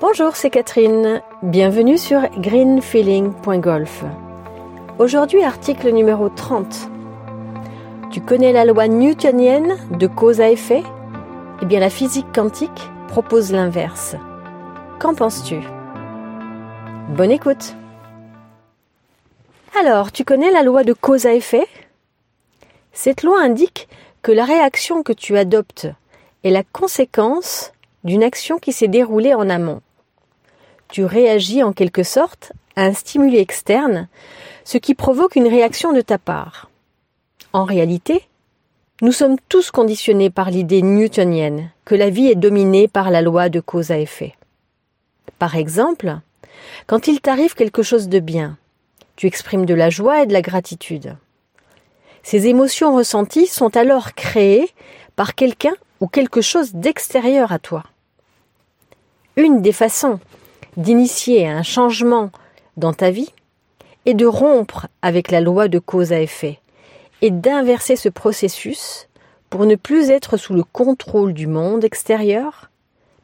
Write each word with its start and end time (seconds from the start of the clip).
Bonjour, 0.00 0.34
c'est 0.34 0.48
Catherine. 0.48 1.20
Bienvenue 1.42 1.98
sur 1.98 2.22
greenfeeling.golf. 2.38 4.04
Aujourd'hui, 4.98 5.44
article 5.44 5.90
numéro 5.90 6.30
30. 6.30 6.88
Tu 8.10 8.22
connais 8.22 8.52
la 8.52 8.64
loi 8.64 8.88
newtonienne 8.88 9.76
de 9.90 10.06
cause 10.06 10.40
à 10.40 10.48
effet? 10.48 10.82
Eh 11.60 11.66
bien, 11.66 11.80
la 11.80 11.90
physique 11.90 12.32
quantique 12.34 12.90
propose 13.08 13.52
l'inverse. 13.52 14.16
Qu'en 15.00 15.14
penses-tu? 15.14 15.60
Bonne 17.10 17.30
écoute. 17.30 17.76
Alors, 19.78 20.12
tu 20.12 20.24
connais 20.24 20.50
la 20.50 20.62
loi 20.62 20.82
de 20.82 20.94
cause 20.94 21.26
à 21.26 21.34
effet? 21.34 21.66
Cette 22.94 23.22
loi 23.22 23.38
indique 23.42 23.86
que 24.22 24.32
la 24.32 24.46
réaction 24.46 25.02
que 25.02 25.12
tu 25.12 25.36
adoptes 25.36 25.88
est 26.42 26.50
la 26.50 26.62
conséquence 26.62 27.74
d'une 28.02 28.22
action 28.22 28.58
qui 28.58 28.72
s'est 28.72 28.88
déroulée 28.88 29.34
en 29.34 29.50
amont. 29.50 29.82
Tu 30.90 31.04
réagis 31.04 31.62
en 31.62 31.72
quelque 31.72 32.02
sorte 32.02 32.52
à 32.76 32.82
un 32.82 32.92
stimuli 32.92 33.38
externe, 33.38 34.08
ce 34.64 34.78
qui 34.78 34.94
provoque 34.94 35.36
une 35.36 35.48
réaction 35.48 35.92
de 35.92 36.00
ta 36.00 36.18
part. 36.18 36.70
En 37.52 37.64
réalité, 37.64 38.22
nous 39.02 39.12
sommes 39.12 39.36
tous 39.48 39.70
conditionnés 39.70 40.30
par 40.30 40.50
l'idée 40.50 40.82
newtonienne 40.82 41.70
que 41.84 41.94
la 41.94 42.10
vie 42.10 42.26
est 42.26 42.34
dominée 42.34 42.86
par 42.86 43.10
la 43.10 43.22
loi 43.22 43.48
de 43.48 43.60
cause 43.60 43.90
à 43.90 43.98
effet. 43.98 44.34
Par 45.38 45.56
exemple, 45.56 46.18
quand 46.86 47.08
il 47.08 47.20
t'arrive 47.20 47.54
quelque 47.54 47.82
chose 47.82 48.08
de 48.08 48.18
bien, 48.18 48.58
tu 49.16 49.26
exprimes 49.26 49.66
de 49.66 49.74
la 49.74 49.90
joie 49.90 50.22
et 50.22 50.26
de 50.26 50.32
la 50.32 50.42
gratitude. 50.42 51.16
Ces 52.22 52.46
émotions 52.46 52.94
ressenties 52.94 53.46
sont 53.46 53.76
alors 53.76 54.14
créées 54.14 54.70
par 55.16 55.34
quelqu'un 55.34 55.74
ou 56.00 56.06
quelque 56.06 56.40
chose 56.40 56.74
d'extérieur 56.74 57.52
à 57.52 57.58
toi. 57.58 57.84
Une 59.36 59.62
des 59.62 59.72
façons 59.72 60.20
d'initier 60.76 61.48
un 61.48 61.62
changement 61.62 62.30
dans 62.76 62.92
ta 62.92 63.10
vie 63.10 63.32
est 64.06 64.14
de 64.14 64.26
rompre 64.26 64.88
avec 65.02 65.30
la 65.30 65.40
loi 65.40 65.68
de 65.68 65.78
cause 65.78 66.12
à 66.12 66.20
effet 66.20 66.58
et 67.22 67.30
d'inverser 67.30 67.96
ce 67.96 68.08
processus 68.08 69.08
pour 69.50 69.66
ne 69.66 69.74
plus 69.74 70.10
être 70.10 70.36
sous 70.36 70.54
le 70.54 70.62
contrôle 70.62 71.34
du 71.34 71.46
monde 71.46 71.84
extérieur, 71.84 72.70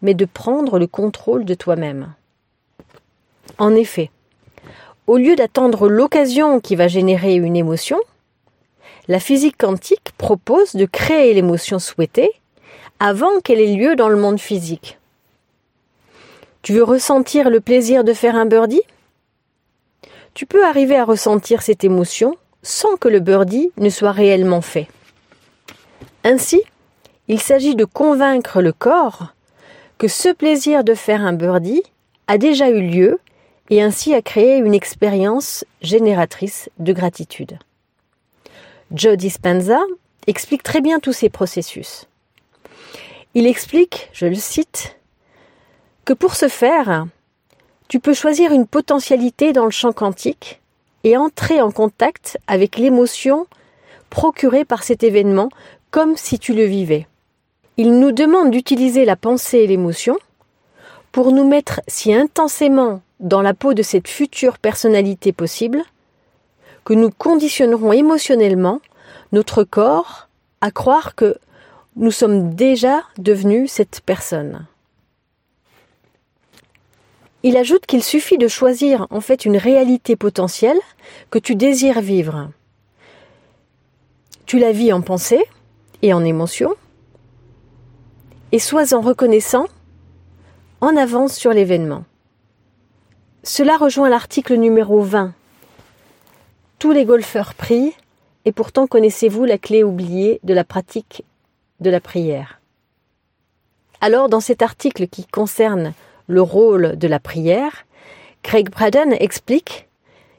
mais 0.03 0.15
de 0.15 0.25
prendre 0.25 0.79
le 0.79 0.87
contrôle 0.87 1.45
de 1.45 1.55
toi-même. 1.55 2.13
En 3.59 3.75
effet, 3.75 4.11
au 5.07 5.17
lieu 5.17 5.37
d'attendre 5.37 5.89
l'occasion 5.89 6.61
qui 6.61 6.75
va 6.75 6.89
générer 6.89 7.37
une 7.37 7.57
émotion, 7.57 7.99
la 9.09 9.21
physique 9.21 9.57
quantique 9.57 10.13
propose 10.19 10.75
de 10.75 10.85
créer 10.85 11.33
l'émotion 11.33 11.79
souhaitée 11.79 12.33
avant 12.99 13.41
qu'elle 13.43 13.61
ait 13.61 13.77
lieu 13.77 13.95
dans 13.95 14.09
le 14.09 14.17
monde 14.17 14.41
physique. 14.41 14.99
Tu 16.67 16.73
veux 16.73 16.83
ressentir 16.83 17.49
le 17.49 17.61
plaisir 17.61 18.03
de 18.03 18.13
faire 18.13 18.35
un 18.35 18.45
birdie? 18.45 18.83
Tu 20.35 20.47
peux 20.47 20.67
arriver 20.67 20.97
à 20.97 21.05
ressentir 21.05 21.63
cette 21.63 21.85
émotion 21.85 22.35
sans 22.65 22.97
que 22.97 23.07
le 23.07 23.21
birdie 23.21 23.71
ne 23.77 23.89
soit 23.89 24.11
réellement 24.11 24.63
fait. 24.63 24.89
Ainsi, 26.25 26.61
il 27.29 27.41
s'agit 27.41 27.77
de 27.77 27.85
convaincre 27.85 28.63
le 28.63 28.73
corps 28.73 29.33
que 29.99 30.09
ce 30.09 30.33
plaisir 30.33 30.83
de 30.83 30.95
faire 30.95 31.21
un 31.21 31.35
birdie 31.35 31.85
a 32.27 32.37
déjà 32.37 32.69
eu 32.69 32.81
lieu 32.81 33.21
et 33.71 33.81
ainsi 33.81 34.13
à 34.13 34.21
créer 34.21 34.57
une 34.57 34.75
expérience 34.75 35.65
génératrice 35.83 36.69
de 36.81 36.93
gratitude. 36.93 37.61
Joe 38.91 39.17
Dispenza 39.17 39.79
explique 40.27 40.65
très 40.65 40.81
bien 40.81 40.99
tous 40.99 41.13
ces 41.13 41.29
processus. 41.29 42.09
Il 43.35 43.47
explique, 43.47 44.09
je 44.13 44.27
le 44.27 44.35
cite, 44.35 44.97
que 46.07 46.13
pour 46.13 46.37
ce 46.37 46.47
faire, 46.47 47.07
tu 47.89 47.99
peux 47.99 48.15
choisir 48.15 48.53
une 48.53 48.67
potentialité 48.67 49.53
dans 49.53 49.65
le 49.65 49.73
champ 49.73 49.93
quantique 49.93 50.63
et 51.03 51.17
entrer 51.17 51.61
en 51.61 51.73
contact 51.73 52.39
avec 52.47 52.77
l'émotion 52.77 53.47
procurée 54.09 54.65
par 54.65 54.85
cet 54.85 55.03
événement 55.03 55.49
comme 55.91 56.17
si 56.17 56.39
tu 56.39 56.55
le 56.55 56.65
vivais. 56.65 57.09
Il 57.77 57.99
nous 57.99 58.13
demande 58.13 58.53
d'utiliser 58.53 59.05
la 59.05 59.17
pensée 59.17 59.59
et 59.59 59.67
l'émotion 59.67 60.17
pour 61.11 61.33
nous 61.33 61.47
mettre 61.47 61.81
si 61.89 62.15
intensément 62.15 63.03
dans 63.19 63.43
la 63.43 63.53
peau 63.53 63.75
de 63.75 63.83
cette 63.83 64.09
future 64.09 64.59
personnalité 64.59 65.33
possible 65.33 65.83
que 66.85 66.95
nous 66.95 67.11
conditionnerons 67.11 67.93
émotionnellement 67.93 68.81
notre 69.33 69.65
corps 69.65 70.29
à 70.61 70.71
croire 70.71 71.17
que 71.17 71.37
nous 71.97 72.13
sommes 72.13 72.55
déjà 72.55 73.03
devenus 73.19 73.73
cette 73.73 74.03
personne. 74.07 74.67
Il 77.47 77.57
ajoute 77.57 77.87
qu'il 77.87 78.03
suffit 78.03 78.39
de 78.39 78.49
choisir 78.49 79.07
en 79.11 79.21
fait 79.21 79.45
une 79.45 79.57
réalité 79.57 80.17
potentielle 80.17 80.81
que 81.31 81.39
tu 81.39 81.55
désires 81.55 82.01
vivre. 82.01 82.51
Tu 84.47 84.59
la 84.59 84.73
vis 84.73 84.93
en 84.93 85.01
pensée 85.01 85.45
et 86.03 86.13
en 86.13 86.25
émotion, 86.25 86.75
et 88.51 88.59
sois 88.59 88.95
en 88.95 89.01
reconnaissant 89.01 89.67
en 90.81 90.97
avance 90.97 91.37
sur 91.37 91.53
l'événement. 91.53 92.05
Cela 93.45 93.77
rejoint 93.77 94.09
l'article 94.09 94.57
numéro 94.57 95.01
20. 95.03 95.33
Tous 96.81 96.91
les 96.91 97.05
golfeurs 97.05 97.55
prient, 97.55 97.95
et 98.45 98.51
pourtant 98.51 98.89
connaissez-vous 98.89 99.45
la 99.45 99.57
clé 99.57 99.85
oubliée 99.85 100.41
de 100.43 100.53
la 100.53 100.65
pratique 100.65 101.23
de 101.79 101.91
la 101.91 102.01
prière? 102.01 102.61
Alors, 104.01 104.29
dans 104.29 104.41
cet 104.41 104.63
article 104.63 105.07
qui 105.07 105.25
concerne 105.29 105.95
le 106.27 106.43
rôle 106.43 106.97
de 106.97 107.09
la 107.09 107.21
prière, 107.21 107.87
Craig 108.43 108.71
Braden 108.71 109.15
explique 109.19 109.89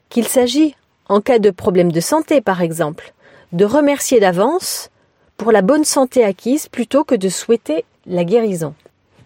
qu'il 0.09 0.27
s'agit, 0.27 0.75
en 1.09 1.21
cas 1.21 1.39
de 1.39 1.49
problème 1.49 1.91
de 1.91 1.99
santé 1.99 2.41
par 2.41 2.61
exemple, 2.61 3.13
de 3.51 3.65
remercier 3.65 4.19
d'avance 4.19 4.89
pour 5.37 5.51
la 5.51 5.61
bonne 5.61 5.85
santé 5.85 6.23
acquise 6.23 6.67
plutôt 6.67 7.03
que 7.03 7.15
de 7.15 7.29
souhaiter 7.29 7.85
la 8.05 8.23
guérison. 8.23 8.73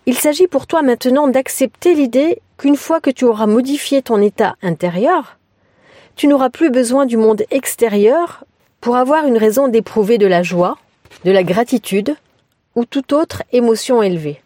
Il 0.06 0.18
s'agit 0.18 0.48
pour 0.48 0.68
toi 0.68 0.82
maintenant 0.82 1.28
d'accepter 1.28 1.94
l'idée 1.94 2.42
qu'une 2.58 2.76
fois 2.76 3.00
que 3.00 3.10
tu 3.10 3.26
auras 3.26 3.48
modifié 3.48 4.02
ton 4.02 4.22
état 4.22 4.56
intérieur, 4.62 5.38
tu 6.16 6.28
n'auras 6.28 6.50
plus 6.50 6.70
besoin 6.70 7.06
du 7.06 7.18
monde 7.18 7.44
extérieur 7.52 8.44
pour 8.82 8.96
avoir 8.96 9.26
une 9.26 9.38
raison 9.38 9.68
d'éprouver 9.68 10.18
de 10.18 10.28
la 10.28 10.44
joie, 10.44 10.78
de 11.24 11.32
la 11.32 11.44
gratitude 11.44 12.16
ou 12.76 12.86
toute 12.86 13.14
autre 13.14 13.44
émotion 13.52 14.02
élevée. 14.02 14.42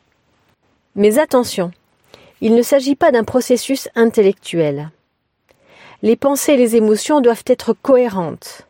Mais 0.96 1.20
attention, 1.20 1.72
il 2.46 2.54
ne 2.54 2.62
s'agit 2.62 2.94
pas 2.94 3.12
d'un 3.12 3.24
processus 3.24 3.90
intellectuel. 3.96 4.92
Les 6.04 6.16
pensées 6.16 6.52
et 6.52 6.58
les 6.58 6.76
émotions 6.76 7.20
doivent 7.20 7.44
être 7.48 7.74
cohérentes. 7.74 8.68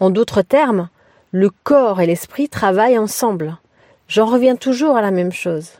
En 0.00 0.10
d'autres 0.10 0.42
termes, 0.42 0.88
le 1.30 1.48
corps 1.62 2.00
et 2.00 2.06
l'esprit 2.06 2.48
travaillent 2.48 2.98
ensemble. 2.98 3.56
J'en 4.08 4.26
reviens 4.26 4.56
toujours 4.56 4.96
à 4.96 5.00
la 5.00 5.12
même 5.12 5.30
chose. 5.30 5.74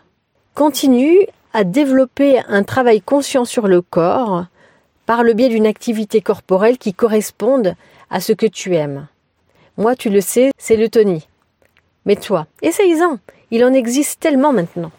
Continue 0.54 1.26
à 1.52 1.64
développer 1.64 2.38
un 2.46 2.62
travail 2.62 3.00
conscient 3.00 3.44
sur 3.44 3.66
le 3.66 3.82
corps 3.82 4.44
par 5.04 5.24
le 5.24 5.32
biais 5.32 5.48
d'une 5.48 5.66
activité 5.66 6.20
corporelle 6.20 6.78
qui 6.78 6.94
corresponde 6.94 7.74
à 8.10 8.20
ce 8.20 8.32
que 8.32 8.46
tu 8.46 8.76
aimes. 8.76 9.08
Moi, 9.76 9.96
tu 9.96 10.08
le 10.08 10.20
sais, 10.20 10.52
c'est 10.56 10.76
le 10.76 10.88
Tony. 10.88 11.26
Mais 12.06 12.14
toi, 12.14 12.46
essaye-en. 12.62 13.18
Il 13.50 13.64
en 13.64 13.72
existe 13.72 14.20
tellement 14.20 14.52
maintenant. 14.52 14.92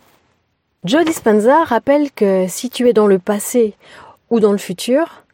Joe 0.85 1.03
Dispenza 1.03 1.65
rappelle 1.65 2.09
que 2.09 2.45
si 2.47 2.69
tu 2.69 2.87
es 2.87 2.93
dans 2.93 3.05
le 3.05 3.19
passé 3.19 3.73
ou 4.29 4.39
dans 4.39 4.53
le 4.53 4.57
futur, 4.57 5.25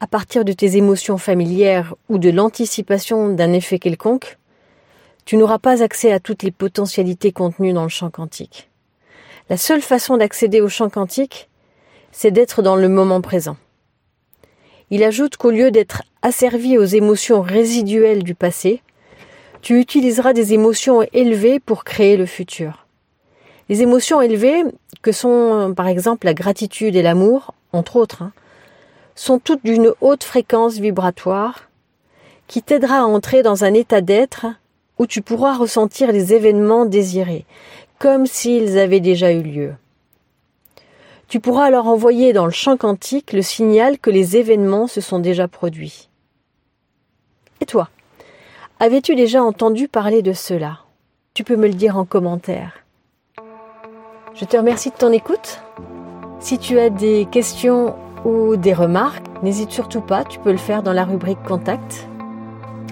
à 0.00 0.08
partir 0.08 0.44
de 0.44 0.52
tes 0.52 0.76
émotions 0.76 1.18
familières 1.18 1.94
ou 2.08 2.18
de 2.18 2.30
l'anticipation 2.30 3.28
d'un 3.28 3.52
effet 3.52 3.78
quelconque, 3.78 4.38
tu 5.24 5.36
n'auras 5.36 5.60
pas 5.60 5.84
accès 5.84 6.10
à 6.10 6.18
toutes 6.18 6.42
les 6.42 6.50
potentialités 6.50 7.30
contenues 7.30 7.72
dans 7.72 7.84
le 7.84 7.88
champ 7.88 8.10
quantique. 8.10 8.70
La 9.48 9.56
seule 9.56 9.82
façon 9.82 10.16
d'accéder 10.16 10.60
au 10.60 10.68
champ 10.68 10.90
quantique, 10.90 11.48
c'est 12.10 12.32
d'être 12.32 12.60
dans 12.60 12.74
le 12.74 12.88
moment 12.88 13.20
présent. 13.20 13.56
Il 14.90 15.04
ajoute 15.04 15.36
qu'au 15.36 15.52
lieu 15.52 15.70
d'être 15.70 16.02
asservi 16.22 16.76
aux 16.76 16.84
émotions 16.84 17.40
résiduelles 17.40 18.24
du 18.24 18.34
passé, 18.34 18.82
tu 19.60 19.78
utiliseras 19.78 20.32
des 20.32 20.54
émotions 20.54 21.02
élevées 21.12 21.60
pour 21.60 21.84
créer 21.84 22.16
le 22.16 22.26
futur. 22.26 22.81
Les 23.72 23.80
émotions 23.80 24.20
élevées, 24.20 24.64
que 25.00 25.12
sont 25.12 25.72
par 25.74 25.88
exemple 25.88 26.26
la 26.26 26.34
gratitude 26.34 26.94
et 26.94 27.00
l'amour, 27.00 27.54
entre 27.72 27.96
autres, 27.96 28.20
hein, 28.20 28.32
sont 29.14 29.38
toutes 29.38 29.64
d'une 29.64 29.94
haute 30.02 30.24
fréquence 30.24 30.74
vibratoire 30.74 31.70
qui 32.48 32.60
t'aidera 32.60 32.98
à 32.98 33.04
entrer 33.04 33.42
dans 33.42 33.64
un 33.64 33.72
état 33.72 34.02
d'être 34.02 34.44
où 34.98 35.06
tu 35.06 35.22
pourras 35.22 35.56
ressentir 35.56 36.12
les 36.12 36.34
événements 36.34 36.84
désirés, 36.84 37.46
comme 37.98 38.26
s'ils 38.26 38.78
avaient 38.78 39.00
déjà 39.00 39.32
eu 39.32 39.42
lieu. 39.42 39.72
Tu 41.28 41.40
pourras 41.40 41.64
alors 41.64 41.86
envoyer 41.86 42.34
dans 42.34 42.44
le 42.44 42.52
champ 42.52 42.76
quantique 42.76 43.32
le 43.32 43.40
signal 43.40 43.98
que 43.98 44.10
les 44.10 44.36
événements 44.36 44.86
se 44.86 45.00
sont 45.00 45.18
déjà 45.18 45.48
produits. 45.48 46.10
Et 47.62 47.64
toi, 47.64 47.88
avais-tu 48.80 49.14
déjà 49.14 49.42
entendu 49.42 49.88
parler 49.88 50.20
de 50.20 50.34
cela? 50.34 50.80
Tu 51.32 51.42
peux 51.42 51.56
me 51.56 51.68
le 51.68 51.72
dire 51.72 51.96
en 51.96 52.04
commentaire. 52.04 52.81
Je 54.42 54.46
te 54.48 54.56
remercie 54.56 54.90
de 54.90 54.96
ton 54.96 55.12
écoute. 55.12 55.62
Si 56.40 56.58
tu 56.58 56.80
as 56.80 56.90
des 56.90 57.28
questions 57.30 57.94
ou 58.24 58.56
des 58.56 58.74
remarques, 58.74 59.22
n'hésite 59.44 59.70
surtout 59.70 60.00
pas, 60.00 60.24
tu 60.24 60.40
peux 60.40 60.50
le 60.50 60.56
faire 60.56 60.82
dans 60.82 60.92
la 60.92 61.04
rubrique 61.04 61.40
Contact. 61.46 62.08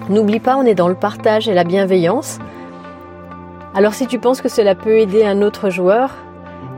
N'oublie 0.07 0.39
pas, 0.39 0.55
on 0.55 0.63
est 0.63 0.75
dans 0.75 0.87
le 0.87 0.95
partage 0.95 1.49
et 1.49 1.53
la 1.53 1.65
bienveillance. 1.65 2.39
Alors 3.75 3.93
si 3.93 4.07
tu 4.07 4.17
penses 4.17 4.39
que 4.39 4.47
cela 4.47 4.75
peut 4.75 4.99
aider 4.99 5.25
un 5.25 5.41
autre 5.41 5.69
joueur, 5.69 6.15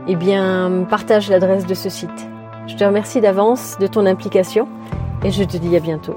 eh 0.08 0.16
bien 0.16 0.84
partage 0.90 1.30
l'adresse 1.30 1.66
de 1.66 1.74
ce 1.74 1.88
site. 1.88 2.28
Je 2.66 2.74
te 2.74 2.82
remercie 2.82 3.20
d'avance 3.20 3.78
de 3.78 3.86
ton 3.86 4.06
implication 4.06 4.66
et 5.22 5.30
je 5.30 5.44
te 5.44 5.56
dis 5.56 5.76
à 5.76 5.80
bientôt. 5.80 6.16